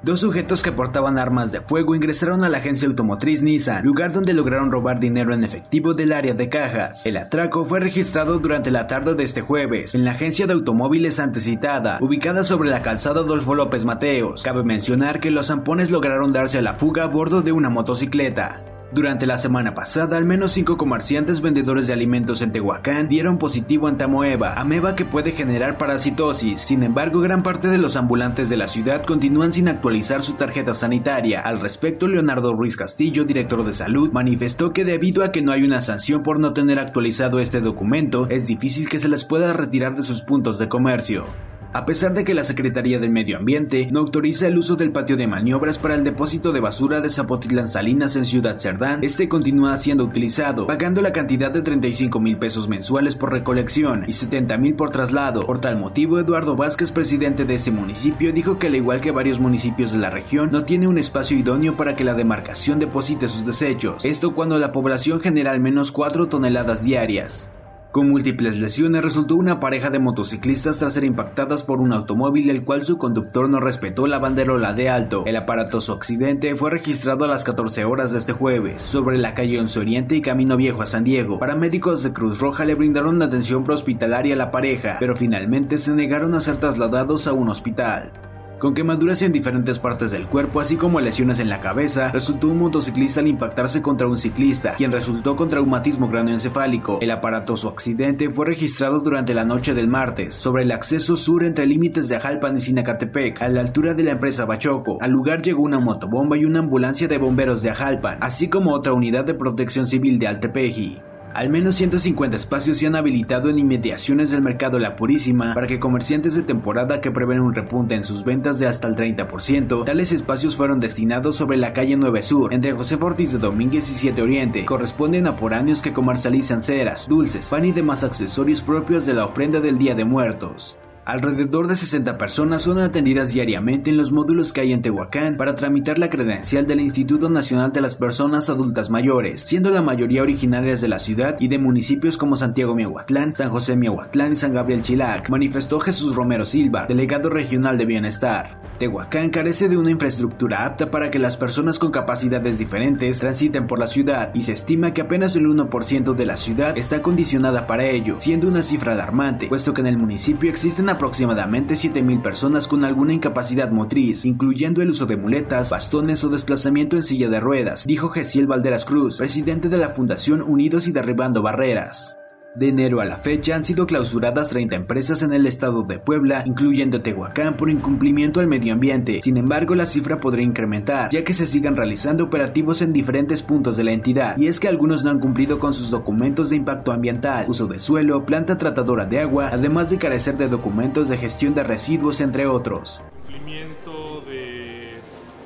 [0.00, 4.32] Dos sujetos que portaban armas de fuego ingresaron a la agencia automotriz Nissan, lugar donde
[4.32, 7.04] lograron robar dinero en efectivo del área de cajas.
[7.04, 11.18] El atraco fue registrado durante la tarde de este jueves en la agencia de automóviles
[11.18, 14.44] antecitada, ubicada sobre la calzada Adolfo López Mateos.
[14.44, 18.62] Cabe mencionar que los zampones lograron darse a la fuga a bordo de una motocicleta.
[18.90, 23.86] Durante la semana pasada, al menos cinco comerciantes vendedores de alimentos en Tehuacán dieron positivo
[23.86, 26.62] ante amoeba, ameba que puede generar parasitosis.
[26.62, 30.72] Sin embargo, gran parte de los ambulantes de la ciudad continúan sin actualizar su tarjeta
[30.72, 31.42] sanitaria.
[31.42, 35.64] Al respecto, Leonardo Ruiz Castillo, director de salud, manifestó que debido a que no hay
[35.64, 39.96] una sanción por no tener actualizado este documento, es difícil que se les pueda retirar
[39.96, 41.26] de sus puntos de comercio.
[41.70, 45.18] A pesar de que la Secretaría del Medio Ambiente no autoriza el uso del patio
[45.18, 49.76] de maniobras para el depósito de basura de Zapotitlán Salinas en Ciudad Cerdán, este continúa
[49.76, 54.76] siendo utilizado, pagando la cantidad de 35 mil pesos mensuales por recolección y 70 mil
[54.76, 55.44] por traslado.
[55.44, 59.38] Por tal motivo, Eduardo Vázquez, presidente de ese municipio, dijo que al igual que varios
[59.38, 63.44] municipios de la región, no tiene un espacio idóneo para que la demarcación deposite sus
[63.44, 67.50] desechos, esto cuando la población genera al menos 4 toneladas diarias.
[67.98, 72.64] Con múltiples lesiones resultó una pareja de motociclistas tras ser impactadas por un automóvil el
[72.64, 75.24] cual su conductor no respetó la banderola de alto.
[75.26, 79.58] El aparatoso accidente fue registrado a las 14 horas de este jueves sobre la calle
[79.58, 81.40] 11 Oriente y Camino Viejo a San Diego.
[81.40, 86.36] Paramédicos de Cruz Roja le brindaron atención prehospitalaria a la pareja, pero finalmente se negaron
[86.36, 88.12] a ser trasladados a un hospital.
[88.58, 92.58] Con quemaduras en diferentes partes del cuerpo, así como lesiones en la cabeza, resultó un
[92.58, 96.98] motociclista al impactarse contra un ciclista, quien resultó con traumatismo craneoencefálico.
[97.00, 101.66] El aparatoso accidente fue registrado durante la noche del martes, sobre el acceso sur entre
[101.66, 104.98] límites de Ajalpan y Sinacatepec, a la altura de la empresa Bachoco.
[105.00, 108.92] Al lugar llegó una motobomba y una ambulancia de bomberos de Ajalpan, así como otra
[108.92, 111.00] unidad de protección civil de Altepeji.
[111.34, 115.78] Al menos 150 espacios se han habilitado en inmediaciones del mercado La Purísima para que
[115.78, 120.12] comerciantes de temporada que prevén un repunte en sus ventas de hasta el 30%, tales
[120.12, 124.22] espacios fueron destinados sobre la calle 9 Sur, entre José Ortiz de Domínguez y 7
[124.22, 129.26] Oriente, corresponden a foráneos que comercializan ceras, dulces, pan y demás accesorios propios de la
[129.26, 130.76] ofrenda del Día de Muertos.
[131.08, 135.54] Alrededor de 60 personas son atendidas diariamente en los módulos que hay en Tehuacán para
[135.54, 140.82] tramitar la credencial del Instituto Nacional de las Personas Adultas Mayores, siendo la mayoría originarias
[140.82, 144.82] de la ciudad y de municipios como Santiago Miahuatlán, San José Miahuatlán y San Gabriel
[144.82, 148.60] Chilac, manifestó Jesús Romero Silva, delegado regional de Bienestar.
[148.78, 153.78] Tehuacán carece de una infraestructura apta para que las personas con capacidades diferentes transiten por
[153.78, 157.86] la ciudad y se estima que apenas el 1% de la ciudad está condicionada para
[157.86, 162.84] ello, siendo una cifra alarmante, puesto que en el municipio existen aproximadamente 7.000 personas con
[162.84, 167.86] alguna incapacidad motriz, incluyendo el uso de muletas, bastones o desplazamiento en silla de ruedas,
[167.86, 172.17] dijo Gesiel Valderas Cruz, presidente de la Fundación Unidos y Derribando Barreras.
[172.58, 176.42] De enero a la fecha han sido clausuradas 30 empresas en el estado de Puebla,
[176.44, 179.22] incluyendo Tehuacán, por incumplimiento al medio ambiente.
[179.22, 183.76] Sin embargo, la cifra podría incrementar, ya que se sigan realizando operativos en diferentes puntos
[183.76, 184.36] de la entidad.
[184.36, 187.78] Y es que algunos no han cumplido con sus documentos de impacto ambiental, uso de
[187.78, 192.48] suelo, planta tratadora de agua, además de carecer de documentos de gestión de residuos, entre
[192.48, 193.04] otros.
[193.24, 194.94] Cumplimiento de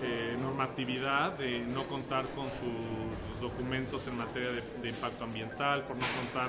[0.03, 4.49] eh, normatividad, de no contar con sus documentos en materia
[4.81, 6.49] de, impacto ambiental, por no contar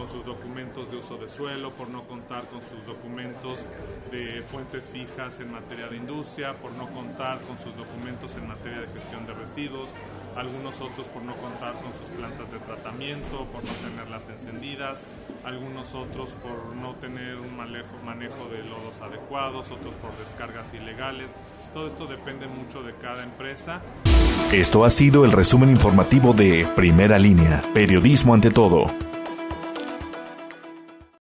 [0.00, 3.60] con sus documentos de uso de suelo, por no contar con sus documentos
[4.10, 8.80] de fuentes fijas en materia de industria, por no contar con sus documentos en materia
[8.80, 9.90] de gestión de residuos,
[10.36, 15.02] algunos otros por no contar con sus plantas de tratamiento, por no tenerlas encendidas,
[15.44, 21.34] algunos otros por no tener un manejo, manejo de lodos adecuados, otros por descargas ilegales.
[21.74, 23.82] Todo esto depende mucho de cada empresa.
[24.50, 28.86] Esto ha sido el resumen informativo de Primera Línea, Periodismo ante todo.